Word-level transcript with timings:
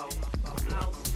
phone. 0.00 0.72
House. 0.72 1.09